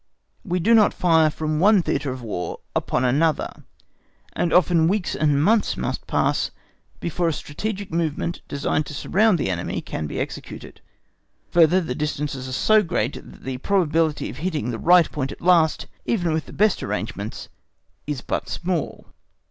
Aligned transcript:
We 0.43 0.59
do 0.59 0.73
not 0.73 0.95
fire 0.95 1.29
from 1.29 1.59
one 1.59 1.83
theatre 1.83 2.09
of 2.11 2.23
war 2.23 2.61
upon 2.75 3.05
another; 3.05 3.65
and 4.33 4.51
often 4.51 4.87
weeks 4.87 5.15
and 5.15 5.43
months 5.43 5.77
must 5.77 6.07
pass 6.07 6.49
before 6.99 7.27
a 7.27 7.33
strategic 7.33 7.91
movement 7.93 8.41
designed 8.47 8.87
to 8.87 8.95
surround 8.95 9.37
the 9.37 9.51
enemy 9.51 9.79
can 9.79 10.07
be 10.07 10.19
executed. 10.19 10.81
Further, 11.51 11.79
the 11.81 11.93
distances 11.93 12.49
are 12.49 12.51
so 12.51 12.81
great 12.81 13.13
that 13.13 13.43
the 13.43 13.59
probability 13.59 14.27
of 14.31 14.37
hitting 14.37 14.71
the 14.71 14.79
right 14.79 15.11
point 15.11 15.31
at 15.31 15.39
last, 15.39 15.85
even 16.07 16.33
with 16.33 16.47
the 16.47 16.51
best 16.53 16.81
arrangements, 16.81 17.47
is 18.07 18.21
but 18.21 18.49
small. 18.49 19.05